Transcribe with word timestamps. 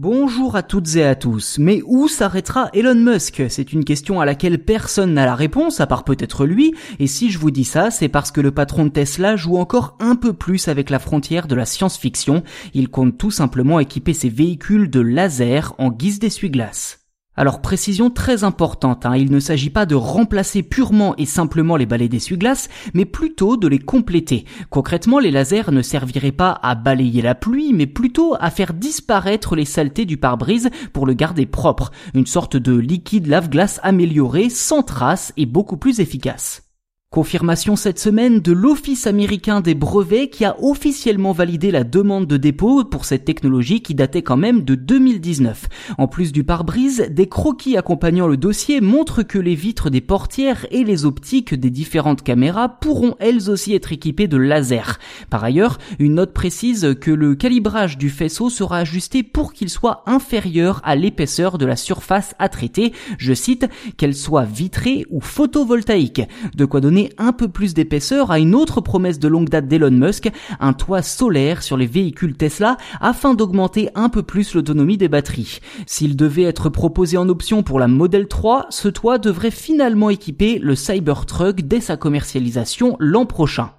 Bonjour 0.00 0.54
à 0.54 0.62
toutes 0.62 0.94
et 0.94 1.02
à 1.02 1.16
tous, 1.16 1.58
mais 1.58 1.82
où 1.84 2.06
s'arrêtera 2.06 2.70
Elon 2.72 2.94
Musk? 2.94 3.42
C'est 3.48 3.72
une 3.72 3.84
question 3.84 4.20
à 4.20 4.24
laquelle 4.24 4.62
personne 4.62 5.14
n'a 5.14 5.26
la 5.26 5.34
réponse, 5.34 5.80
à 5.80 5.88
part 5.88 6.04
peut-être 6.04 6.46
lui, 6.46 6.72
et 7.00 7.08
si 7.08 7.32
je 7.32 7.38
vous 7.40 7.50
dis 7.50 7.64
ça, 7.64 7.90
c'est 7.90 8.06
parce 8.06 8.30
que 8.30 8.40
le 8.40 8.52
patron 8.52 8.84
de 8.84 8.90
Tesla 8.90 9.34
joue 9.34 9.56
encore 9.56 9.96
un 9.98 10.14
peu 10.14 10.32
plus 10.32 10.68
avec 10.68 10.90
la 10.90 11.00
frontière 11.00 11.48
de 11.48 11.56
la 11.56 11.64
science-fiction, 11.64 12.44
il 12.74 12.90
compte 12.90 13.18
tout 13.18 13.32
simplement 13.32 13.80
équiper 13.80 14.12
ses 14.12 14.28
véhicules 14.28 14.88
de 14.88 15.00
laser 15.00 15.74
en 15.78 15.90
guise 15.90 16.20
d'essuie-glace. 16.20 17.07
Alors 17.38 17.60
précision 17.60 18.10
très 18.10 18.42
importante, 18.42 19.06
hein, 19.06 19.16
il 19.16 19.30
ne 19.30 19.38
s'agit 19.38 19.70
pas 19.70 19.86
de 19.86 19.94
remplacer 19.94 20.64
purement 20.64 21.14
et 21.18 21.24
simplement 21.24 21.76
les 21.76 21.86
balais 21.86 22.08
d'essuie-glace, 22.08 22.68
mais 22.94 23.04
plutôt 23.04 23.56
de 23.56 23.68
les 23.68 23.78
compléter. 23.78 24.44
Concrètement, 24.70 25.20
les 25.20 25.30
lasers 25.30 25.70
ne 25.70 25.80
serviraient 25.80 26.32
pas 26.32 26.58
à 26.64 26.74
balayer 26.74 27.22
la 27.22 27.36
pluie, 27.36 27.72
mais 27.72 27.86
plutôt 27.86 28.34
à 28.40 28.50
faire 28.50 28.74
disparaître 28.74 29.54
les 29.54 29.66
saletés 29.66 30.04
du 30.04 30.16
pare-brise 30.16 30.68
pour 30.92 31.06
le 31.06 31.14
garder 31.14 31.46
propre. 31.46 31.92
Une 32.12 32.26
sorte 32.26 32.56
de 32.56 32.74
liquide 32.74 33.28
lave-glace 33.28 33.78
amélioré, 33.84 34.50
sans 34.50 34.82
trace 34.82 35.32
et 35.36 35.46
beaucoup 35.46 35.76
plus 35.76 36.00
efficace. 36.00 36.67
Confirmation 37.10 37.74
cette 37.74 37.98
semaine 37.98 38.40
de 38.40 38.52
l'Office 38.52 39.06
américain 39.06 39.62
des 39.62 39.74
brevets 39.74 40.28
qui 40.28 40.44
a 40.44 40.56
officiellement 40.60 41.32
validé 41.32 41.70
la 41.70 41.82
demande 41.82 42.26
de 42.26 42.36
dépôt 42.36 42.84
pour 42.84 43.06
cette 43.06 43.24
technologie 43.24 43.80
qui 43.80 43.94
datait 43.94 44.20
quand 44.20 44.36
même 44.36 44.62
de 44.62 44.74
2019. 44.74 45.68
En 45.96 46.06
plus 46.06 46.32
du 46.32 46.44
pare-brise, 46.44 47.08
des 47.10 47.26
croquis 47.26 47.78
accompagnant 47.78 48.26
le 48.26 48.36
dossier 48.36 48.82
montrent 48.82 49.22
que 49.22 49.38
les 49.38 49.54
vitres 49.54 49.88
des 49.88 50.02
portières 50.02 50.66
et 50.70 50.84
les 50.84 51.06
optiques 51.06 51.54
des 51.54 51.70
différentes 51.70 52.22
caméras 52.22 52.68
pourront 52.78 53.14
elles 53.20 53.48
aussi 53.48 53.74
être 53.74 53.90
équipées 53.90 54.28
de 54.28 54.36
lasers. 54.36 54.98
Par 55.30 55.42
ailleurs, 55.42 55.78
une 55.98 56.16
note 56.16 56.34
précise 56.34 56.94
que 57.00 57.10
le 57.10 57.34
calibrage 57.34 57.96
du 57.96 58.10
faisceau 58.10 58.50
sera 58.50 58.80
ajusté 58.80 59.22
pour 59.22 59.54
qu'il 59.54 59.70
soit 59.70 60.02
inférieur 60.04 60.82
à 60.84 60.94
l'épaisseur 60.94 61.56
de 61.56 61.64
la 61.64 61.76
surface 61.76 62.34
à 62.38 62.50
traiter, 62.50 62.92
je 63.16 63.32
cite, 63.32 63.66
qu'elle 63.96 64.14
soit 64.14 64.44
vitrée 64.44 65.06
ou 65.08 65.22
photovoltaïque. 65.22 66.20
De 66.54 66.66
quoi 66.66 66.82
donner 66.82 66.97
un 67.18 67.32
peu 67.32 67.48
plus 67.48 67.74
d'épaisseur 67.74 68.30
à 68.30 68.38
une 68.38 68.54
autre 68.54 68.80
promesse 68.80 69.18
de 69.18 69.28
longue 69.28 69.48
date 69.48 69.68
d'Elon 69.68 69.90
Musk, 69.90 70.30
un 70.60 70.72
toit 70.72 71.02
solaire 71.02 71.62
sur 71.62 71.76
les 71.76 71.86
véhicules 71.86 72.36
Tesla 72.36 72.76
afin 73.00 73.34
d'augmenter 73.34 73.90
un 73.94 74.08
peu 74.08 74.22
plus 74.22 74.54
l'autonomie 74.54 74.96
des 74.96 75.08
batteries. 75.08 75.60
S'il 75.86 76.16
devait 76.16 76.42
être 76.42 76.68
proposé 76.68 77.16
en 77.16 77.28
option 77.28 77.62
pour 77.62 77.78
la 77.78 77.88
Model 77.88 78.28
3, 78.28 78.66
ce 78.70 78.88
toit 78.88 79.18
devrait 79.18 79.50
finalement 79.50 80.10
équiper 80.10 80.58
le 80.58 80.74
Cybertruck 80.74 81.62
dès 81.62 81.80
sa 81.80 81.96
commercialisation 81.96 82.96
l'an 82.98 83.26
prochain. 83.26 83.70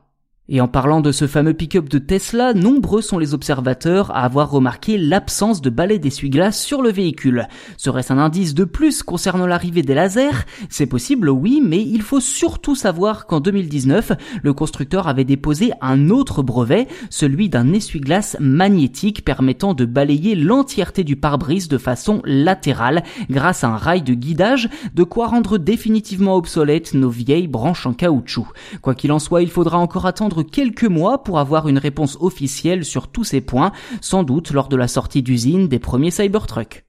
Et 0.52 0.62
en 0.62 0.68
parlant 0.68 1.00
de 1.00 1.12
ce 1.12 1.28
fameux 1.28 1.54
pick-up 1.54 1.90
de 1.90 2.00
Tesla, 2.00 2.56
nombreux 2.56 3.04
sont 3.04 3.20
les 3.20 3.36
observateurs 3.36 4.10
à 4.10 4.22
avoir 4.22 4.50
remarqué 4.50 4.98
l'absence 4.98 5.62
de 5.62 5.70
balai 5.70 6.00
d'essuie-glace 6.00 6.60
sur 6.60 6.82
le 6.82 6.92
véhicule. 6.92 7.48
Serait-ce 7.78 8.12
un 8.12 8.18
indice 8.18 8.56
de 8.56 8.64
plus 8.64 9.04
concernant 9.04 9.46
l'arrivée 9.46 9.84
des 9.84 9.94
lasers? 9.94 10.48
C'est 10.68 10.88
possible, 10.88 11.30
oui, 11.30 11.62
mais 11.64 11.84
il 11.84 12.02
faut 12.02 12.20
surtout 12.20 12.74
savoir 12.74 13.28
qu'en 13.28 13.42
2019, 13.42 14.14
le 14.42 14.54
constructeur 14.54 15.08
avait 15.08 15.24
déposé 15.24 15.72
un 15.82 16.10
autre 16.10 16.42
brevet, 16.42 16.88
celui 17.12 17.48
d'un 17.48 17.72
essuie-glace 17.72 18.36
magnétique 18.40 19.24
permettant 19.24 19.76
de 19.76 19.86
balayer 19.86 20.34
l'entièreté 20.34 21.04
du 21.04 21.16
pare-brise 21.16 21.68
de 21.68 21.78
façon 21.78 22.24
latérale 22.26 23.04
grâce 23.30 23.64
à 23.64 23.68
un 23.68 23.78
rail 23.78 24.02
de 24.02 24.16
guidage, 24.16 24.68
de 24.96 25.04
quoi 25.04 25.28
rendre 25.28 25.60
définitivement 25.60 26.36
obsolètes 26.36 26.96
nos 26.96 27.10
vieilles 27.10 27.48
branches 27.48 27.86
en 27.86 27.94
caoutchouc. 27.94 28.48
Quoi 28.82 28.96
qu'il 28.96 29.12
en 29.12 29.20
soit, 29.20 29.44
il 29.44 29.50
faudra 29.52 29.78
encore 29.78 30.08
quelques 30.44 30.86
mois 30.86 31.24
pour 31.24 31.40
avoir 31.40 31.68
une 31.68 31.78
réponse 31.78 32.18
officielle 32.20 32.86
sur 32.86 33.08
tous 33.08 33.24
ces 33.24 33.42
points, 33.42 33.72
sans 34.02 34.24
doute 34.24 34.52
lors 34.52 34.68
de 34.68 34.76
la 34.76 34.88
sortie 34.88 35.24
d'usine 35.24 35.68
des 35.68 35.80
premiers 35.80 36.12
Cybertruck. 36.12 36.89